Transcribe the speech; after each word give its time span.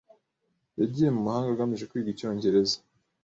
Yagiye 0.79 1.09
mu 1.15 1.21
mahanga 1.25 1.49
agamije 1.51 1.87
kwiga 1.89 2.09
icyongereza. 2.13 2.75